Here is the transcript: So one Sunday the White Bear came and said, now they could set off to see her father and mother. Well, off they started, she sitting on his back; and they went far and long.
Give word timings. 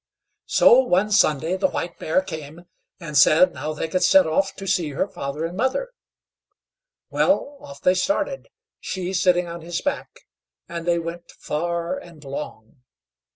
So 0.47 0.79
one 0.79 1.11
Sunday 1.11 1.57
the 1.57 1.67
White 1.69 1.99
Bear 1.99 2.23
came 2.23 2.65
and 2.99 3.15
said, 3.15 3.53
now 3.53 3.71
they 3.71 3.87
could 3.87 4.01
set 4.01 4.25
off 4.25 4.55
to 4.55 4.65
see 4.65 4.93
her 4.93 5.07
father 5.07 5.45
and 5.45 5.55
mother. 5.55 5.91
Well, 7.11 7.59
off 7.61 7.81
they 7.81 7.93
started, 7.93 8.47
she 8.79 9.13
sitting 9.13 9.47
on 9.47 9.61
his 9.61 9.79
back; 9.79 10.21
and 10.67 10.87
they 10.87 10.97
went 10.97 11.29
far 11.29 11.99
and 11.99 12.23
long. 12.23 12.77